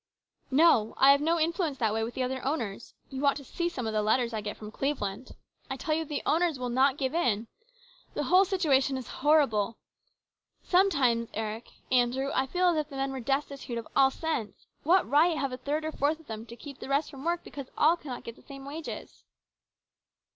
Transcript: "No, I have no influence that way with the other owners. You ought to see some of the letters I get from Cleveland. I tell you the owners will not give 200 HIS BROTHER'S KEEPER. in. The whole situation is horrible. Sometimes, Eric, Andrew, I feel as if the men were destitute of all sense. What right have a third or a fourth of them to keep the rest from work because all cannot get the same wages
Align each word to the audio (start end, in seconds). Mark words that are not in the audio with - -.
"No, 0.49 0.95
I 0.97 1.11
have 1.11 1.21
no 1.21 1.39
influence 1.39 1.77
that 1.77 1.93
way 1.93 2.03
with 2.03 2.15
the 2.15 2.23
other 2.23 2.43
owners. 2.43 2.95
You 3.11 3.23
ought 3.27 3.35
to 3.35 3.43
see 3.43 3.69
some 3.69 3.85
of 3.85 3.93
the 3.93 4.01
letters 4.01 4.33
I 4.33 4.41
get 4.41 4.57
from 4.57 4.71
Cleveland. 4.71 5.35
I 5.69 5.77
tell 5.77 5.93
you 5.93 6.05
the 6.05 6.23
owners 6.25 6.57
will 6.57 6.69
not 6.69 6.97
give 6.97 7.11
200 7.11 7.11
HIS 7.29 7.35
BROTHER'S 7.35 7.45
KEEPER. 7.45 8.07
in. 8.07 8.15
The 8.15 8.23
whole 8.31 8.43
situation 8.45 8.97
is 8.97 9.07
horrible. 9.07 9.77
Sometimes, 10.63 11.29
Eric, 11.35 11.69
Andrew, 11.91 12.31
I 12.33 12.47
feel 12.47 12.69
as 12.69 12.77
if 12.77 12.89
the 12.89 12.95
men 12.95 13.11
were 13.11 13.19
destitute 13.19 13.77
of 13.77 13.87
all 13.95 14.09
sense. 14.09 14.65
What 14.81 15.07
right 15.07 15.37
have 15.37 15.51
a 15.51 15.57
third 15.57 15.85
or 15.85 15.89
a 15.89 15.95
fourth 15.95 16.19
of 16.19 16.25
them 16.25 16.47
to 16.47 16.55
keep 16.55 16.79
the 16.79 16.89
rest 16.89 17.11
from 17.11 17.23
work 17.23 17.43
because 17.43 17.69
all 17.77 17.95
cannot 17.95 18.23
get 18.23 18.35
the 18.35 18.41
same 18.41 18.65
wages 18.65 19.23